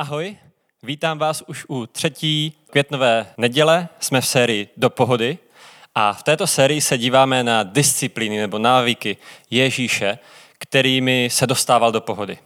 [0.00, 0.36] Ahoj,
[0.82, 3.88] vítám vás už u třetí květnové neděle.
[4.00, 5.38] Jsme v sérii Do pohody
[5.94, 9.16] a v této sérii se díváme na disciplíny nebo návyky
[9.50, 10.18] Ježíše,
[10.58, 12.38] kterými se dostával do pohody.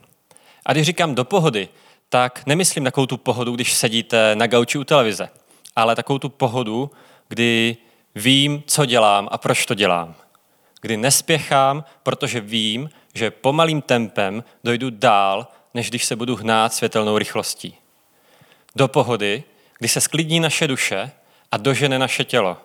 [0.67, 1.69] A když říkám do pohody,
[2.09, 5.29] tak nemyslím takovou tu pohodu, když sedíte na gauči u televize,
[5.77, 6.91] ale takovou tu pohodu,
[7.29, 7.77] kdy
[8.15, 10.15] vím, co dělám a proč to dělám.
[10.81, 17.19] Kdy nespěchám, protože vím, že pomalým tempem dojdu dál, než když se budu hnát světelnou
[17.19, 17.79] rychlostí.
[18.77, 19.45] Do pohody,
[19.79, 21.11] kdy se sklidní naše duše
[21.53, 22.57] a dožene naše tělo.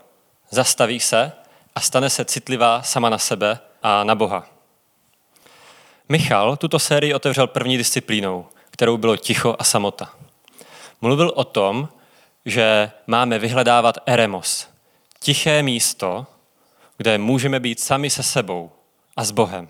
[0.49, 1.31] Zastaví se
[1.75, 4.45] a stane se citlivá sama na sebe a na Boha.
[6.09, 10.13] Michal tuto sérii otevřel první disciplínou, kterou bylo ticho a samota.
[11.02, 11.89] Mluvil o tom,
[12.45, 14.67] že máme vyhledávat eremos,
[15.19, 16.25] tiché místo,
[16.97, 18.71] kde můžeme být sami se sebou
[19.17, 19.69] a s Bohem.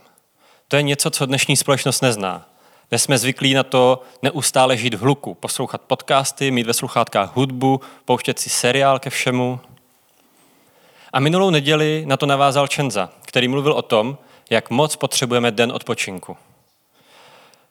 [0.68, 2.49] To je něco, co dnešní společnost nezná.
[2.90, 7.82] Dnes jsme zvyklí na to neustále žít v hluku, poslouchat podcasty, mít ve sluchátkách hudbu,
[8.06, 9.60] pouštět si seriál ke všemu.
[11.14, 14.18] A minulou neděli na to navázal Čenza, který mluvil o tom,
[14.50, 16.38] jak moc potřebujeme den odpočinku.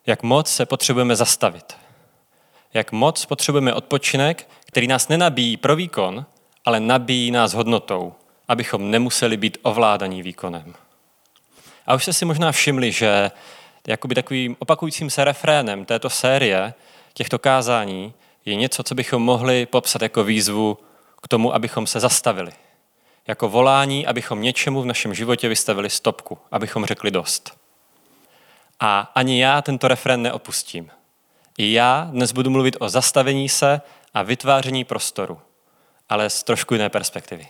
[0.07, 1.77] Jak moc se potřebujeme zastavit.
[2.75, 6.27] Jak moc potřebujeme odpočinek, který nás nenabíjí pro výkon,
[6.65, 8.15] ale nabíjí nás hodnotou,
[8.49, 10.75] abychom nemuseli být ovládaní výkonem.
[11.87, 13.31] A už jste si možná všimli, že
[13.89, 16.75] jakoby takovým opakujícím se refrénem této série,
[17.15, 20.79] těchto kázání, je něco, co bychom mohli popsat jako výzvu
[21.23, 22.53] k tomu, abychom se zastavili.
[23.27, 27.59] Jako volání, abychom něčemu v našem životě vystavili stopku, abychom řekli dost.
[28.81, 30.91] A ani já tento refrén neopustím.
[31.59, 33.81] I já dnes budu mluvit o zastavení se
[34.15, 35.41] a vytváření prostoru,
[36.09, 37.49] ale z trošku jiné perspektivy.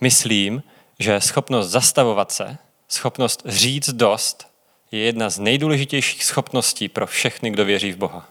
[0.00, 0.62] Myslím,
[0.98, 4.53] že schopnost zastavovat se, schopnost říct dost,
[4.94, 8.28] je jedna z nejdůležitějších schopností pro všechny, kdo věří v Boha.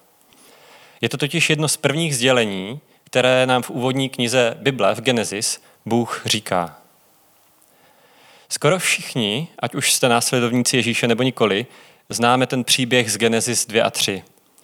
[1.02, 5.62] Je to totiž jedno z prvních sdělení, které nám v úvodní knize Bible v Genesis
[5.86, 6.78] Bůh říká.
[8.50, 11.66] Skoro všichni, ať už jste následovníci Ježíše nebo nikoli,
[12.10, 14.24] známe ten příběh z Genesis 2 a 3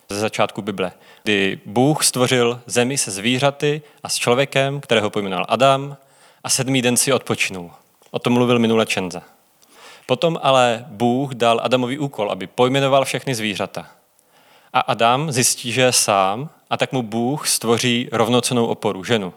[0.10, 0.92] ze začátku Bible,
[1.24, 5.98] kdy Bůh stvořil zemi se zvířaty a s člověkem, kterého pojmenoval Adam,
[6.44, 7.72] a sedmý den si odpočinul.
[8.12, 9.39] O tom mluvil minule Čenza.
[10.10, 13.88] Potom ale Bůh dal Adamovi úkol, aby pojmenoval všechny zvířata.
[14.74, 19.34] A Adam zjistí, že je sám, a tak mu Bůh stvoří rovnocenou oporu, ženu.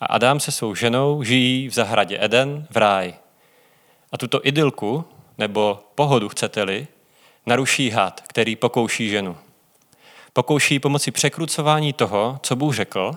[0.00, 3.14] A Adam se svou ženou žijí v zahradě Eden v ráji.
[4.12, 5.04] A tuto idylku,
[5.38, 6.86] nebo pohodu chcete-li,
[7.46, 9.36] naruší had, který pokouší ženu.
[10.32, 13.12] Pokouší pomocí překrucování toho, co Bůh řekl,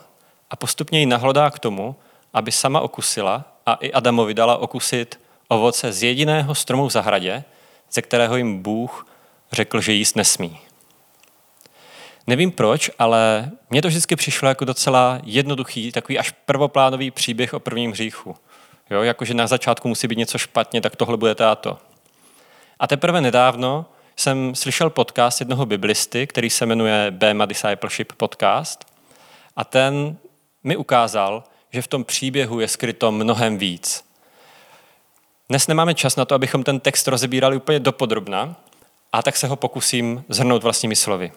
[0.50, 1.96] a postupně ji nahlodá k tomu,
[2.34, 5.20] aby sama okusila a i Adamovi dala okusit
[5.52, 7.44] ovoce z jediného stromu v zahradě,
[7.92, 9.08] ze kterého jim Bůh
[9.52, 10.60] řekl, že jíst nesmí.
[12.28, 17.60] Nevím proč, ale mně to vždycky přišlo jako docela jednoduchý, takový až prvoplánový příběh o
[17.60, 18.36] prvním hříchu.
[18.90, 21.78] Jo, jakože na začátku musí být něco špatně, tak tohle bude táto.
[22.80, 23.86] A teprve nedávno
[24.16, 28.86] jsem slyšel podcast jednoho biblisty, který se jmenuje Bema Discipleship Podcast.
[29.56, 30.18] A ten
[30.64, 34.11] mi ukázal, že v tom příběhu je skryto mnohem víc.
[35.52, 38.56] Dnes nemáme čas na to, abychom ten text rozebírali úplně dopodrobna,
[39.14, 41.32] a tak se ho pokusím zhrnout vlastními slovy.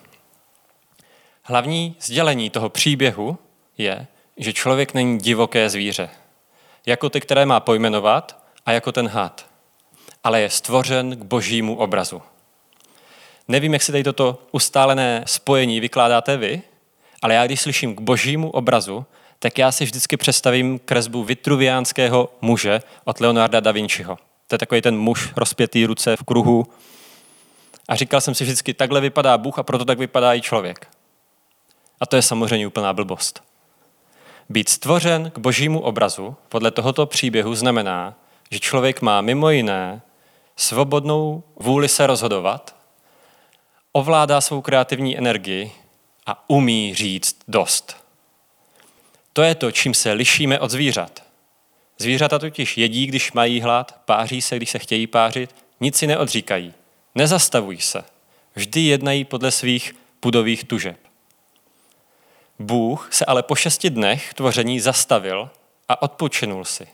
[1.43, 3.39] Hlavní sdělení toho příběhu
[3.79, 6.11] je, že člověk není divoké zvíře,
[6.87, 9.47] jako ty, které má pojmenovat a jako ten had,
[10.25, 12.23] ale je stvořen k božímu obrazu.
[13.49, 16.63] Nevím, jak si tady toto ustálené spojení vykládáte vy,
[17.23, 19.07] ale já když slyším k božímu obrazu,
[19.39, 24.19] tak já si vždycky představím kresbu vitruviánského muže od Leonarda da Vinciho.
[24.47, 26.67] To je takový ten muž rozpětý ruce v kruhu.
[27.89, 30.89] A říkal jsem si vždycky, takhle vypadá Bůh a proto tak vypadá i člověk.
[32.01, 33.43] A to je samozřejmě úplná blbost.
[34.49, 38.15] Být stvořen k božímu obrazu podle tohoto příběhu znamená,
[38.51, 40.03] že člověk má mimo jiné
[40.57, 42.77] svobodnou vůli se rozhodovat,
[43.93, 45.73] ovládá svou kreativní energii
[46.27, 48.04] a umí říct dost.
[49.37, 51.23] To je to, čím se lišíme od zvířat.
[51.99, 56.75] Zvířata totiž jedí, když mají hlad, páří se, když se chtějí pářit, nic si neodříkají,
[57.15, 58.05] nezastavují se,
[58.55, 60.99] vždy jednají podle svých pudových tužeb.
[62.59, 65.51] Bůh se ale po šesti dnech tvoření zastavil
[65.89, 66.87] a odpočinul si,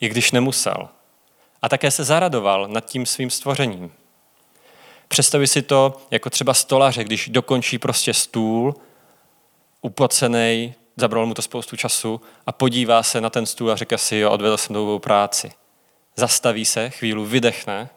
[0.00, 0.88] i když nemusel.
[1.62, 3.92] A také se zaradoval nad tím svým stvořením.
[5.08, 8.74] Představi si to jako třeba stolaře, když dokončí prostě stůl,
[9.80, 14.16] upocený, zabralo mu to spoustu času a podívá se na ten stůl a říká si,
[14.16, 15.52] jo, odvedl jsem dlouhou práci.
[16.16, 17.88] Zastaví se, chvíli vydechne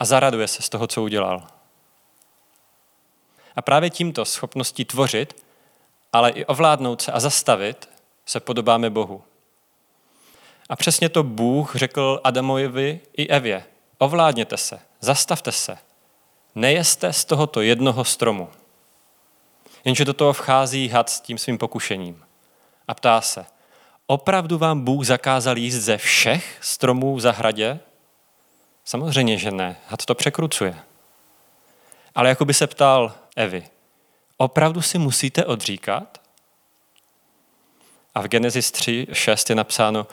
[0.00, 1.46] a zaraduje se z toho, co udělal.
[3.56, 5.44] A právě tímto schopností tvořit,
[6.12, 7.88] ale i ovládnout se a zastavit,
[8.26, 9.22] se podobáme Bohu.
[10.68, 13.64] A přesně to Bůh řekl Adamovi i Evě.
[13.98, 15.78] Ovládněte se, zastavte se,
[16.54, 18.50] nejeste z tohoto jednoho stromu.
[19.84, 22.24] Jenže do toho vchází had s tím svým pokušením
[22.88, 23.46] a ptá se,
[24.06, 27.80] opravdu vám Bůh zakázal jíst ze všech stromů v zahradě?
[28.84, 29.76] Samozřejmě, že ne.
[29.88, 30.74] Had to překrucuje.
[32.14, 33.64] Ale jako by se ptal Evy,
[34.36, 36.20] opravdu si musíte odříkat?
[38.14, 40.06] A v Genesis 3, 6 je napsáno,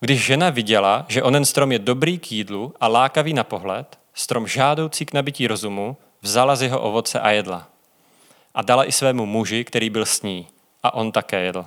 [0.00, 4.46] když žena viděla, že onen strom je dobrý k jídlu a lákavý na pohled, strom
[4.46, 7.71] žádoucí k nabití rozumu, vzala z jeho ovoce a jedla.
[8.54, 10.48] A dala i svému muži, který byl s ní.
[10.82, 11.66] A on také jedl.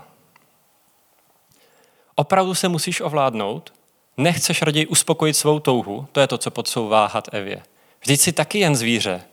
[2.15, 3.73] Opravdu se musíš ovládnout?
[4.17, 6.07] Nechceš raději uspokojit svou touhu?
[6.11, 7.63] To je to, co podsouvá had Evě.
[8.01, 9.23] Vždyť jsi taky jen zvíře.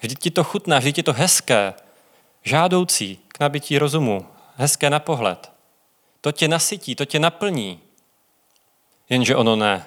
[0.00, 1.74] Vždyť ti to chutná, vždyť je to hezké,
[2.42, 4.26] žádoucí k nabití rozumu,
[4.56, 5.52] hezké na pohled.
[6.20, 7.80] To tě nasytí, to tě naplní.
[9.08, 9.86] Jenže ono ne.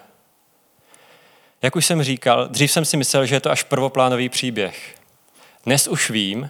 [1.62, 4.95] Jak už jsem říkal, dřív jsem si myslel, že je to až prvoplánový příběh.
[5.66, 6.50] Dnes už vím,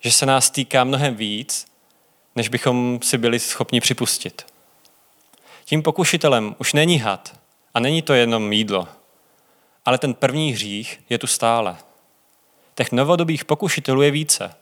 [0.00, 1.66] že se nás týká mnohem víc,
[2.36, 4.46] než bychom si byli schopni připustit.
[5.64, 7.40] Tím pokušitelem už není had
[7.74, 8.88] a není to jenom mídlo,
[9.84, 11.76] ale ten první hřích je tu stále.
[12.74, 14.54] Těch novodobých pokušitelů je více.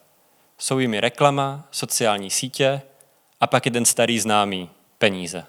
[0.58, 2.82] Jsou jimi reklama, sociální sítě
[3.40, 5.46] a pak jeden starý známý– peníze.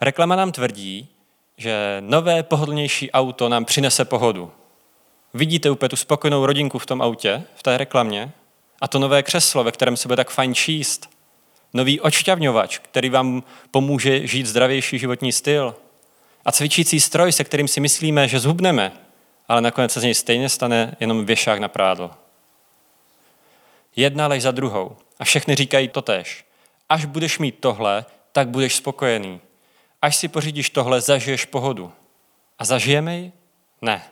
[0.00, 1.08] Reklama nám tvrdí,
[1.56, 4.52] že nové pohodlnější auto nám přinese pohodu.
[5.34, 8.32] Vidíte úplně tu spokojenou rodinku v tom autě, v té reklamě,
[8.80, 11.10] a to nové křeslo, ve kterém se bude tak fajn číst.
[11.74, 15.74] Nový očťavňovač, který vám pomůže žít zdravější životní styl.
[16.44, 18.92] A cvičící stroj, se kterým si myslíme, že zhubneme,
[19.48, 22.10] ale nakonec se z něj stejně stane jenom věšák na prádlo.
[23.96, 24.96] Jedna lež za druhou.
[25.18, 26.44] A všechny říkají to tež.
[26.88, 29.40] Až budeš mít tohle, tak budeš spokojený.
[30.02, 31.92] Až si pořídíš tohle, zažiješ pohodu.
[32.58, 33.32] A zažijeme ji?
[33.82, 34.02] Ne.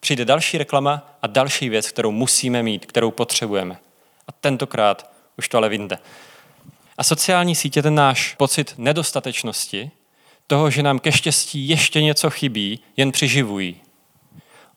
[0.00, 3.78] Přijde další reklama a další věc, kterou musíme mít, kterou potřebujeme.
[4.28, 5.98] A tentokrát už to ale vyjde.
[6.98, 9.90] A sociální sítě ten náš pocit nedostatečnosti,
[10.46, 13.80] toho, že nám ke štěstí ještě něco chybí, jen přiživují.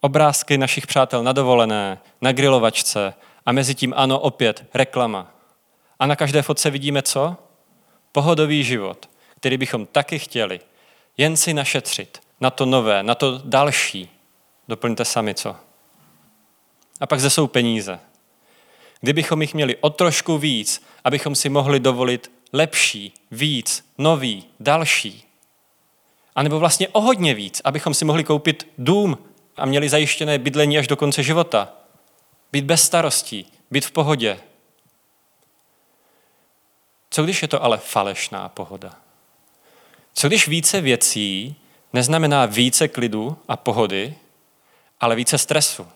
[0.02, 3.14] Obrázky našich přátel na dovolené, na grilovačce
[3.46, 5.36] a mezi tím ano, opět reklama.
[6.00, 7.36] A na každé fotce vidíme co?
[8.12, 10.60] Pohodový život, který bychom taky chtěli.
[11.18, 14.10] Jen si našetřit na to nové, na to další.
[14.68, 15.56] Doplňte sami co.
[17.00, 18.00] A pak zde jsou peníze.
[19.02, 25.24] Kdybychom jich měli o trošku víc, abychom si mohli dovolit lepší, víc, nový, další.
[26.36, 29.18] A nebo vlastně o hodně víc, abychom si mohli koupit dům
[29.58, 31.74] a měli zajištěné bydlení až do konce života.
[32.52, 34.40] Být bez starostí, být v pohodě.
[37.10, 38.96] Co když je to ale falešná pohoda?
[40.14, 41.56] Co když více věcí
[41.94, 44.16] neznamená více klidu a pohody,
[45.02, 45.88] ale více stresu,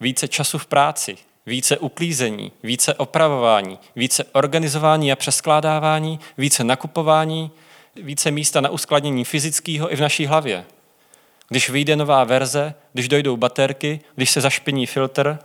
[0.00, 1.16] více času v práci,
[1.46, 7.50] více uklízení, více opravování, více organizování a přeskládávání, více nakupování,
[7.96, 10.64] více místa na uskladnění fyzického i v naší hlavě.
[11.48, 15.38] Když vyjde nová verze, když dojdou baterky, když se zašpiní filtr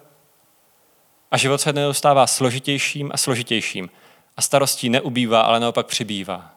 [1.32, 3.90] a život se nedostává složitějším a složitějším
[4.38, 6.52] a starostí neubývá, ale naopak přibývá.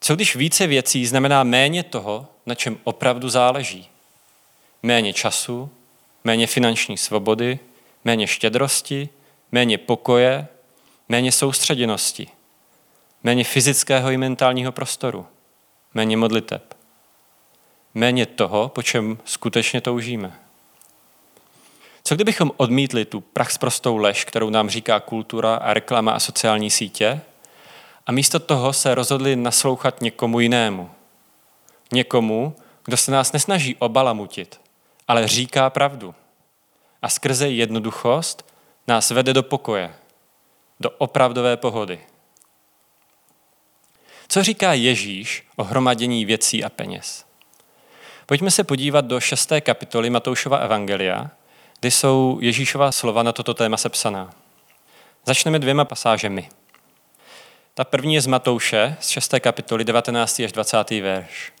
[0.00, 3.88] Co když více věcí znamená méně toho, na čem opravdu záleží?
[4.82, 5.70] Méně času,
[6.24, 7.58] méně finanční svobody,
[8.04, 9.08] méně štědrosti,
[9.52, 10.46] méně pokoje,
[11.08, 12.28] méně soustředěnosti,
[13.22, 15.26] méně fyzického i mentálního prostoru,
[15.94, 16.74] méně modliteb,
[17.94, 20.38] méně toho, po čem skutečně toužíme.
[22.04, 23.24] Co kdybychom odmítli tu
[23.60, 27.20] prostou lež, kterou nám říká kultura a reklama a sociální sítě,
[28.06, 30.90] a místo toho se rozhodli naslouchat někomu jinému.
[31.92, 34.60] Někomu, kdo se nás nesnaží obalamutit,
[35.08, 36.14] ale říká pravdu.
[37.02, 38.52] A skrze jednoduchost
[38.86, 39.94] nás vede do pokoje,
[40.80, 42.00] do opravdové pohody.
[44.28, 47.24] Co říká Ježíš o hromadění věcí a peněz?
[48.26, 51.30] Pojďme se podívat do šesté kapitoly Matoušova Evangelia,
[51.80, 54.30] kde jsou Ježíšova slova na toto téma sepsaná.
[55.26, 56.48] Začneme dvěma pasážemi.
[57.74, 59.34] Ta první je z Matouše, z 6.
[59.40, 60.40] kapitoly 19.
[60.40, 60.90] až 20.
[60.90, 61.52] verš.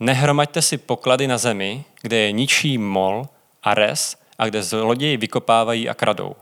[0.00, 3.28] Nehromaďte si poklady na zemi, kde je ničí mol
[3.62, 6.36] a res a kde zloději vykopávají a kradou.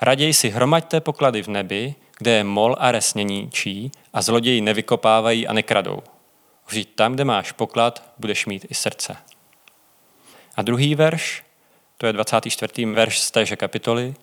[0.00, 5.46] Raději si hromaďte poklady v nebi, kde je mol a res neníčí a zloději nevykopávají
[5.46, 6.02] a nekradou.
[6.66, 9.16] Vždyť tam, kde máš poklad, budeš mít i srdce.
[10.56, 11.42] A druhý verš.
[11.96, 12.86] to je 24.
[12.86, 14.14] verš z téže kapitoly,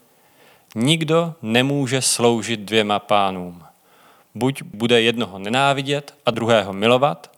[0.75, 3.63] nikdo nemůže sloužit dvěma pánům.
[4.35, 7.34] Buď bude jednoho nenávidět a druhého milovat,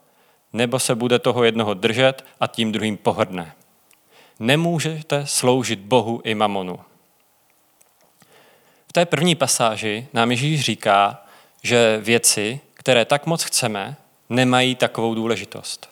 [0.57, 3.53] nebo se bude toho jednoho držet a tím druhým pohrdne.
[4.39, 6.79] Nemůžete sloužit Bohu i mamonu.
[8.87, 11.25] V té první pasáži nám Ježíš říká,
[11.63, 13.95] že věci, které tak moc chceme,
[14.29, 15.89] nemají takovou důležitost,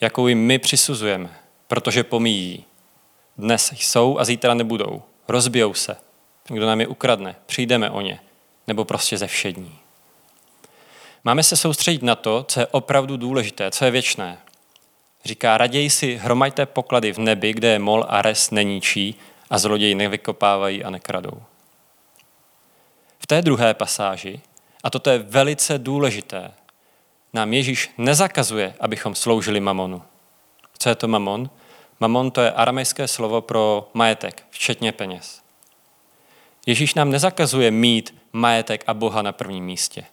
[0.00, 1.30] jakou jim my přisuzujeme,
[1.68, 2.64] protože pomíjí.
[3.38, 5.02] Dnes jsou a zítra nebudou.
[5.28, 5.96] Rozbijou se.
[6.48, 8.20] Kdo nám je ukradne, přijdeme o ně.
[8.66, 9.78] Nebo prostě ze všední.
[11.26, 14.38] Máme se soustředit na to, co je opravdu důležité, co je věčné.
[15.24, 19.14] Říká, raději si hromaďte poklady v nebi, kde je mol a res neníčí
[19.50, 21.42] a zloději nevykopávají a nekradou.
[23.18, 24.40] V té druhé pasáži,
[24.84, 26.50] a toto je velice důležité,
[27.32, 30.02] nám Ježíš nezakazuje, abychom sloužili mamonu.
[30.78, 31.50] Co je to mamon?
[32.00, 35.42] Mamon to je aramejské slovo pro majetek, včetně peněz.
[36.66, 40.04] Ježíš nám nezakazuje mít majetek a Boha na prvním místě.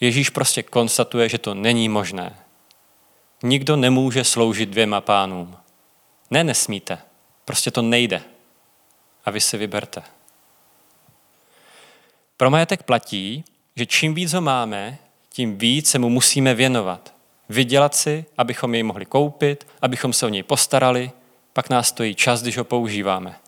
[0.00, 2.36] Ježíš prostě konstatuje, že to není možné.
[3.42, 5.56] Nikdo nemůže sloužit dvěma pánům.
[6.30, 6.98] Ne, nesmíte.
[7.44, 8.22] Prostě to nejde.
[9.24, 10.02] A vy si vyberte.
[12.36, 13.44] Pro majetek platí,
[13.76, 17.14] že čím víc ho máme, tím víc se mu musíme věnovat.
[17.48, 21.10] Vydělat si, abychom jej mohli koupit, abychom se o něj postarali,
[21.52, 23.38] pak nás stojí čas, když ho používáme.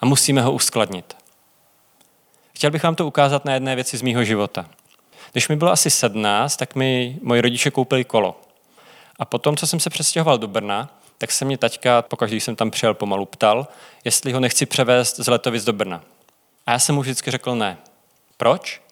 [0.00, 1.16] A musíme ho uskladnit.
[2.54, 4.68] Chtěl bych vám to ukázat na jedné věci z mýho života.
[5.32, 8.40] Když mi bylo asi 17, tak mi moji rodiče koupili kolo.
[9.18, 12.70] A potom, co jsem se přestěhoval do Brna, tak se mě taťka, pokaždé jsem tam
[12.70, 13.68] přijel pomalu, ptal,
[14.04, 16.00] jestli ho nechci převést z Letovic do Brna.
[16.66, 17.78] A já jsem mu vždycky řekl ne.
[18.36, 18.82] Proč?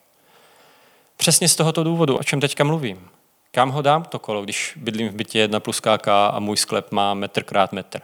[1.16, 3.08] Přesně z tohoto důvodu, o čem teďka mluvím.
[3.50, 6.92] Kam ho dám to kolo, když bydlím v bytě jedna plus KK a můj sklep
[6.92, 8.00] má metr krát metr?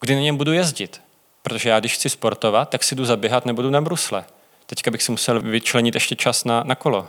[0.00, 1.00] Kdy na něm budu jezdit?
[1.42, 4.24] Protože já, když chci sportovat, tak si jdu zaběhat, nebudu na brusle.
[4.66, 7.08] Teďka bych si musel vyčlenit ještě čas na, na kolo.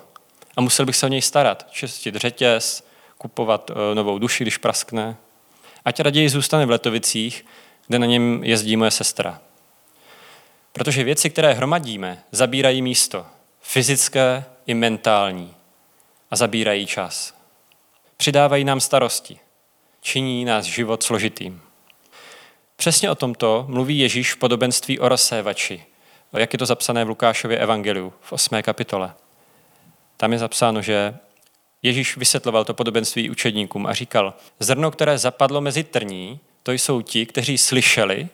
[0.56, 1.68] A musel bych se o něj starat.
[1.72, 5.18] Čistit řetěz, kupovat uh, novou duši, když praskne.
[5.86, 7.46] Ať raději zůstane v Letovicích,
[7.88, 9.42] kde na něm jezdí moje sestra.
[10.74, 13.26] Protože věci, které hromadíme, zabírají místo.
[13.62, 15.56] Fyzické i mentální.
[16.32, 17.34] A zabírají čas.
[18.18, 19.40] Přidávají nám starosti.
[20.02, 21.62] Činí nás život složitým.
[22.76, 25.86] Přesně o tomto mluví Ježíš v podobenství o rozsévači,
[26.34, 28.62] jak je to zapsané v Lukášově evangeliu v 8.
[28.62, 29.14] kapitole.
[30.18, 31.18] Tam je zapsáno, že
[31.82, 37.26] Ježíš vysvětloval to podobenství učedníkům a říkal, zrno, které zapadlo mezi trní, to jsou ti,
[37.26, 38.28] kteří slyšeli,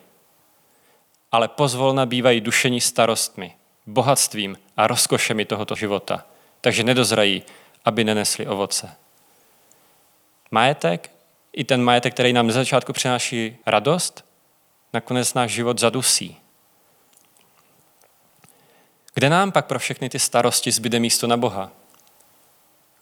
[1.32, 6.26] ale pozvolna bývají dušení starostmi, bohatstvím a rozkošemi tohoto života.
[6.62, 7.44] Takže nedozrají,
[7.86, 8.96] aby nenesli ovoce.
[10.52, 11.12] Majetek,
[11.54, 14.26] i ten majetek, který nám na začátku přináší radost,
[14.94, 16.38] nakonec náš život zadusí.
[19.14, 21.72] Kde nám pak pro všechny ty starosti zbyde místo na Boha?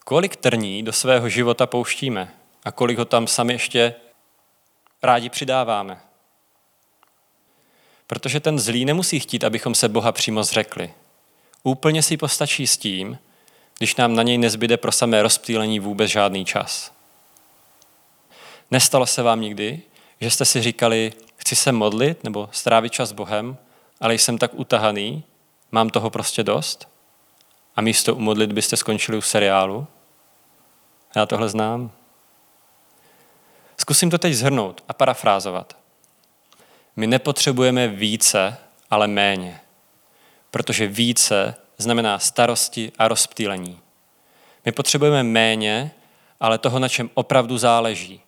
[0.04, 3.94] Kolik trní do svého života pouštíme a kolik ho tam sami ještě
[5.02, 6.00] rádi přidáváme?
[8.06, 10.94] Protože ten zlý nemusí chtít, abychom se Boha přímo zřekli.
[11.62, 13.18] Úplně si postačí s tím,
[13.78, 16.92] když nám na něj nezbyde pro samé rozptýlení vůbec žádný čas.
[18.70, 19.82] Nestalo se vám nikdy,
[20.20, 23.56] že jste si říkali, chci se modlit nebo strávit čas s Bohem,
[24.00, 25.24] ale jsem tak utahaný,
[25.72, 26.88] mám toho prostě dost?
[27.76, 29.86] A místo u modlit byste skončili u seriálu?
[31.16, 31.90] Já tohle znám.
[33.80, 35.76] Zkusím to teď zhrnout a parafrázovat.
[36.96, 38.56] My nepotřebujeme více,
[38.90, 39.60] ale méně.
[40.50, 43.80] Protože více znamená starosti a rozptýlení.
[44.64, 45.90] My potřebujeme méně,
[46.40, 48.20] ale toho, na čem opravdu záleží.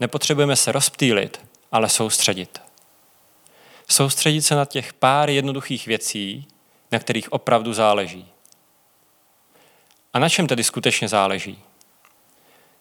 [0.00, 2.62] Nepotřebujeme se rozptýlit, ale soustředit.
[3.88, 6.48] Soustředit se na těch pár jednoduchých věcí,
[6.92, 8.28] na kterých opravdu záleží.
[10.12, 11.58] A na čem tedy skutečně záleží?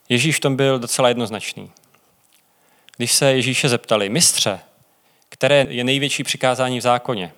[0.10, 1.72] Ježíš v tom byl docela jednoznačný.
[2.98, 4.60] Když se Ježíše zeptali, mistře,
[5.30, 7.34] které je největší přikázání v zákoně,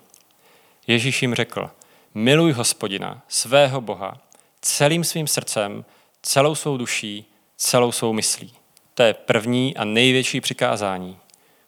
[0.87, 1.69] Ježíš jim řekl,
[2.13, 4.17] miluj hospodina, svého Boha,
[4.61, 5.85] celým svým srdcem,
[6.21, 7.25] celou svou duší,
[7.57, 8.53] celou svou myslí.
[8.93, 11.17] To je první a největší přikázání.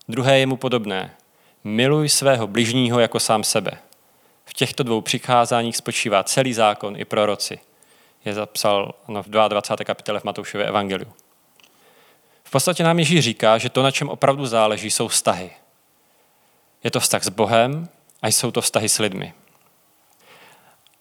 [0.07, 1.15] Druhé je mu podobné.
[1.63, 3.71] Miluj svého bližního jako sám sebe.
[4.45, 7.59] V těchto dvou přikázáních spočívá celý zákon i proroci.
[8.25, 9.85] Je zapsal no, v 22.
[9.85, 11.13] kapitole v Matoušově evangeliu.
[12.43, 15.51] V podstatě nám Ježíš říká, že to, na čem opravdu záleží, jsou vztahy.
[16.83, 17.89] Je to vztah s Bohem
[18.21, 19.33] a jsou to vztahy s lidmi.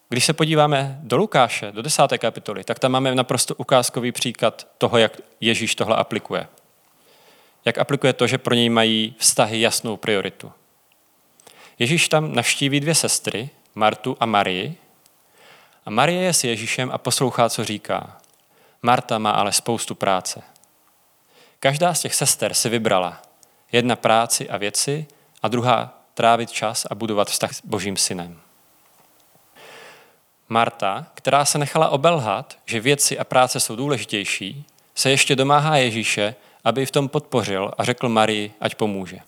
[0.08, 4.98] Když se podíváme do Lukáše, do desáté kapitoly, tak tam máme naprosto ukázkový příklad toho,
[4.98, 6.48] jak Ježíš tohle aplikuje.
[7.64, 10.52] jak aplikuje to, že pro něj mají vztahy jasnou prioritu.
[11.78, 14.76] Ježíš tam navštíví dvě sestry, Martu a Marii.
[15.87, 18.21] A Marie je s Ježíšem a poslouchá, co říká.
[18.83, 20.43] Marta má ale spoustu práce.
[21.61, 23.23] Každá z těch sester si vybrala
[23.73, 25.07] jedna práci a věci
[25.43, 28.40] a druhá trávit čas a budovat vztah s Božím synem.
[30.49, 34.64] Marta, která se nechala obelhat, že věci a práce jsou důležitější,
[34.95, 39.19] se ještě domáhá Ježíše, aby v tom podpořil a řekl Marii, ať pomůže.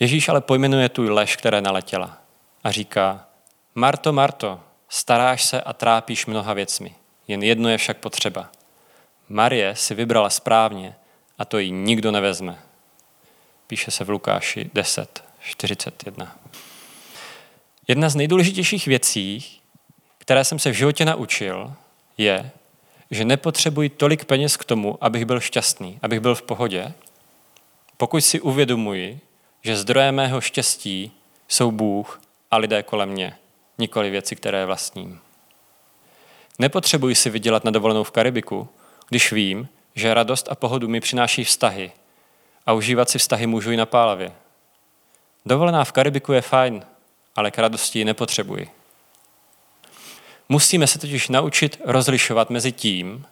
[0.00, 2.18] Ježíš ale pojmenuje tu lež, které naletěla
[2.64, 3.26] a říká,
[3.74, 6.94] Marto, Marto, staráš se a trápíš mnoha věcmi,
[7.28, 8.50] jen jedno je však potřeba.
[9.28, 10.96] Marie si vybrala správně
[11.38, 12.58] a to jí nikdo nevezme.
[13.66, 16.36] Píše se v Lukáši 10, 41.
[17.88, 19.44] Jedna z nejdůležitějších věcí,
[20.18, 21.72] které jsem se v životě naučil,
[22.18, 22.50] je,
[23.10, 26.92] že nepotřebuji tolik peněz k tomu, abych byl šťastný, abych byl v pohodě,
[27.96, 29.20] pokud si uvědomuji,
[29.62, 31.12] že zdrojem mého štěstí
[31.48, 33.36] jsou Bůh a lidé kolem mě,
[33.78, 35.20] nikoli věci, které vlastním.
[36.58, 38.68] Nepotřebuji si vydělat na dovolenou v Karibiku,
[39.08, 41.92] když vím, že radost a pohodu mi přináší vztahy
[42.66, 44.32] a užívat si vztahy můžu i na pálavě.
[45.46, 46.84] Dovolená v Karibiku je fajn,
[47.36, 48.70] ale k radosti ji nepotřebuji.
[50.48, 53.26] Musíme se totiž naučit rozlišovat mezi tím,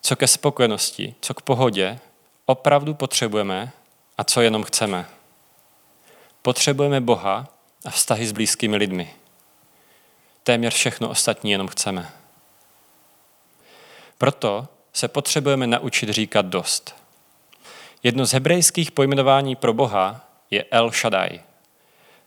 [0.00, 1.98] co ke spokojenosti, co k pohodě
[2.46, 3.72] opravdu potřebujeme
[4.18, 5.08] a co jenom chceme.
[6.42, 7.48] Potřebujeme Boha
[7.84, 9.14] a vztahy s blízkými lidmi.
[10.42, 12.10] Téměř všechno ostatní jenom chceme.
[14.18, 16.94] Proto se potřebujeme naučit říkat dost.
[18.02, 21.40] Jedno z hebrejských pojmenování pro Boha je El Shaddai,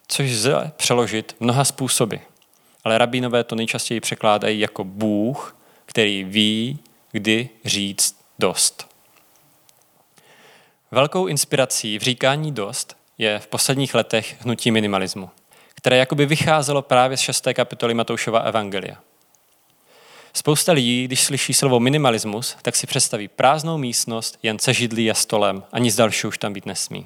[0.07, 2.15] což lze přeložit mnoha způsoby.
[2.83, 6.79] Ale rabínové to nejčastěji překládají jako Bůh, který ví,
[7.11, 8.94] kdy říct dost.
[10.95, 15.29] Velkou inspirací v říkání dost je v posledních letech hnutí minimalismu,
[15.75, 17.47] které jakoby vycházelo právě z 6.
[17.53, 18.97] kapitoly Matoušova Evangelia.
[20.33, 25.13] Spousta lidí, když slyší slovo minimalismus, tak si představí prázdnou místnost, jen se židlí a
[25.13, 27.05] stolem a nic dalšího už tam být nesmí.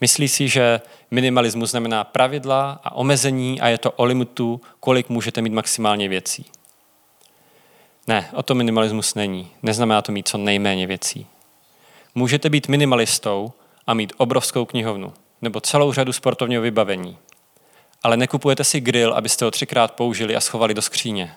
[0.00, 5.42] Myslí si, že minimalismus znamená pravidla a omezení a je to o limitu, kolik můžete
[5.42, 6.46] mít maximálně věcí.
[8.06, 9.50] Ne, o to minimalismus není.
[9.62, 11.26] Neznamená to mít co nejméně věcí.
[12.18, 13.52] Můžete být minimalistou
[13.86, 17.18] a mít obrovskou knihovnu nebo celou řadu sportovního vybavení.
[18.02, 21.36] Ale nekupujete si grill, abyste ho třikrát použili a schovali do skříně.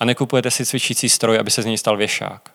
[0.00, 2.50] A nekupujete si cvičící stroj, aby se z něj stal věšák.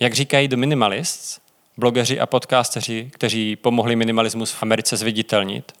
[0.00, 1.40] Jak říkají The Minimalists,
[1.76, 5.72] blogeři a podcasteři, kteří pomohli minimalismus v Americe zviditelnit,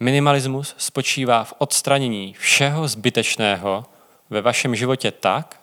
[0.00, 3.86] minimalismus spočívá v odstranění všeho zbytečného
[4.30, 5.60] ve vašem životě tak,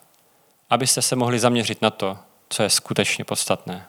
[0.70, 2.18] abyste se mohli zaměřit na to,
[2.52, 3.86] co je skutečně podstatné.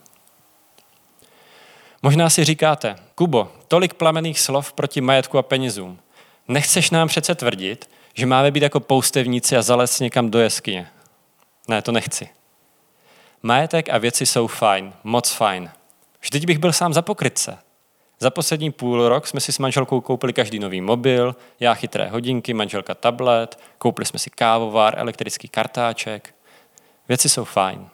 [2.01, 5.99] Možná si říkáte, Kubo, tolik plamených slov proti majetku a penězům.
[6.47, 10.89] Nechceš nám přece tvrdit, že máme být jako poustevníci a zalez někam do jeskyně.
[11.67, 12.29] Ne, to nechci.
[13.43, 15.71] Majetek a věci jsou fajn, moc fajn.
[16.21, 17.57] Vždyť bych byl sám za pokrytce.
[18.19, 22.53] Za poslední půl rok jsme si s manželkou koupili každý nový mobil, já chytré hodinky,
[22.53, 26.35] manželka tablet, koupili jsme si kávovár, elektrický kartáček.
[27.07, 27.89] Věci jsou fajn.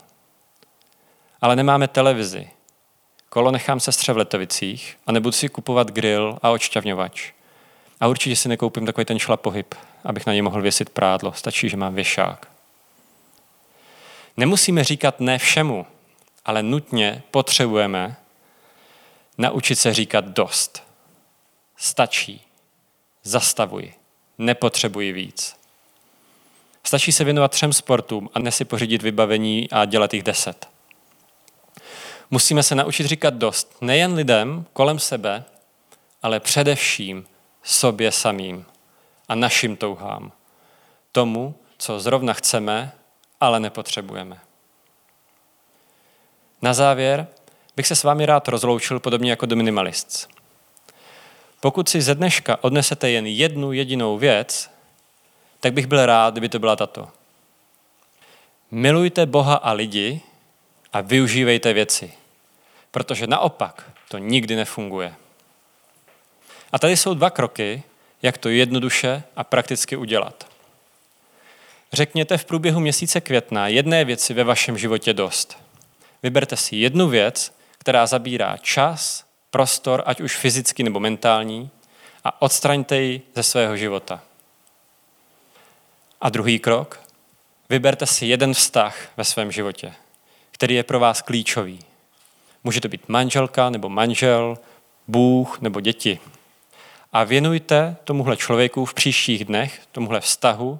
[1.41, 2.49] Ale nemáme televizi.
[3.29, 7.31] Kolo nechám sestře v Letovicích a nebudu si kupovat grill a odšťavňovač.
[7.99, 11.33] A určitě si nekoupím takový ten šlapohyb, abych na něj mohl věsit prádlo.
[11.33, 12.47] Stačí, že mám věšák.
[14.37, 15.85] Nemusíme říkat ne všemu,
[16.45, 18.15] ale nutně potřebujeme
[19.37, 20.83] naučit se říkat dost.
[21.77, 22.41] Stačí.
[23.23, 23.93] Zastavuji.
[24.37, 25.55] Nepotřebuji víc.
[26.83, 30.68] Stačí se věnovat třem sportům a ne si pořídit vybavení a dělat jich deset.
[32.31, 35.43] Musíme se naučit říkat dost nejen lidem kolem sebe,
[36.21, 37.27] ale především
[37.63, 38.65] sobě samým
[39.27, 40.31] a našim touhám.
[41.11, 42.91] Tomu, co zrovna chceme
[43.39, 44.39] ale nepotřebujeme.
[46.61, 47.27] Na závěr
[47.75, 50.29] bych se s vámi rád rozloučil podobně jako do minimalist.
[51.59, 54.71] Pokud si ze dneška odnesete jen jednu jedinou věc,
[55.59, 57.09] tak bych byl rád, kdyby to byla tato.
[58.71, 60.21] Milujte Boha a lidi
[60.93, 62.13] a využívejte věci,
[62.91, 65.15] protože naopak to nikdy nefunguje.
[66.71, 67.83] A tady jsou dva kroky,
[68.21, 70.47] jak to jednoduše a prakticky udělat.
[71.93, 75.57] Řekněte v průběhu měsíce května jedné věci ve vašem životě dost.
[76.23, 81.69] Vyberte si jednu věc, která zabírá čas, prostor, ať už fyzický nebo mentální,
[82.23, 84.21] a odstraňte ji ze svého života.
[86.21, 86.99] A druhý krok,
[87.69, 89.93] vyberte si jeden vztah ve svém životě,
[90.51, 91.79] který je pro vás klíčový.
[92.63, 94.57] Může to být manželka nebo manžel,
[95.07, 96.19] Bůh nebo děti.
[97.13, 100.79] A věnujte tomuhle člověku v příštích dnech, tomuhle vztahu,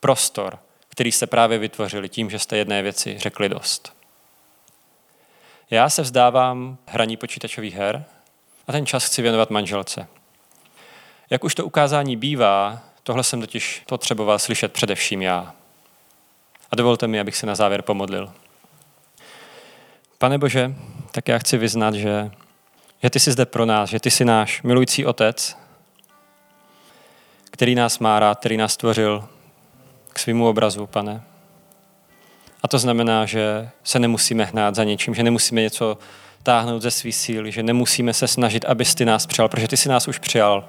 [0.00, 3.92] prostor, který se právě vytvořili tím, že jste jedné věci řekli dost.
[5.70, 8.04] Já se vzdávám hraní počítačových her
[8.66, 10.08] a ten čas chci věnovat manželce.
[11.30, 15.54] Jak už to ukázání bývá, tohle jsem totiž potřeboval slyšet především já.
[16.70, 18.32] A dovolte mi, abych se na závěr pomodlil.
[20.18, 20.74] Pane Bože,
[21.12, 22.30] tak já chci vyznat, že,
[23.02, 25.56] že ty jsi zde pro nás, že ty jsi náš milující otec,
[27.50, 29.28] který nás má rád, který nás stvořil
[30.12, 31.22] k svýmu obrazu, pane.
[32.62, 35.98] A to znamená, že se nemusíme hnát za něčím, že nemusíme něco
[36.42, 39.88] táhnout ze svý síly, že nemusíme se snažit, abys ty nás přijal, protože ty si
[39.88, 40.68] nás už přijal.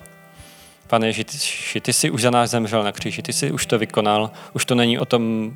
[0.88, 4.32] Pane Ježíši, ty jsi už za nás zemřel na kříži, ty jsi už to vykonal,
[4.54, 5.54] už to není o tom,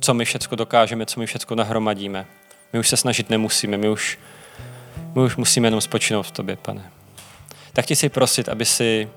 [0.00, 2.26] co my všecko dokážeme, co my všecko nahromadíme.
[2.72, 4.18] My už se snažit nemusíme, my už,
[5.14, 6.90] my už musíme jenom spočinout v tobě, pane.
[7.72, 9.08] Tak ti si prosit, aby si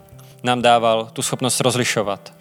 [0.44, 2.34] nám dával tu schopnost rozlišovat,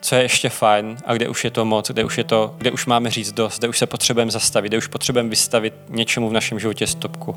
[0.00, 2.70] co je ještě fajn a kde už je to moc, kde už, je to, kde
[2.70, 6.32] už máme říct dost, kde už se potřebujeme zastavit, kde už potřebujeme vystavit něčemu v
[6.32, 7.36] našem životě stopku.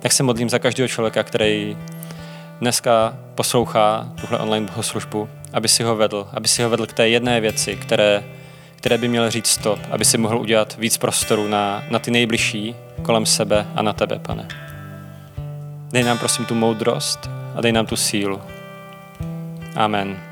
[0.00, 1.76] Tak se modlím za každého člověka, který
[2.60, 7.08] dneska poslouchá tuhle online bohoslužbu, aby si ho vedl, aby si ho vedl k té
[7.08, 8.24] jedné věci, které,
[8.80, 12.74] které by měl říct stop, aby si mohl udělat víc prostoru na, na ty nejbližší
[13.02, 14.48] kolem sebe a na tebe, pane.
[15.92, 18.40] Dej nám prosím tu moudrost a dej nám tu sílu.
[19.76, 20.29] Amen.